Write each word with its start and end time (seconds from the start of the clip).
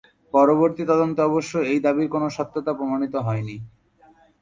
পরবর্তী 0.33 0.83
তদন্তে 0.91 1.21
অবশ্য 1.23 1.53
এই 1.71 1.79
দাবির 1.85 2.07
কোন 2.09 2.23
সত্যতা 2.37 2.71
প্রমাণিত 2.73 3.13
হয়নি। 3.27 3.55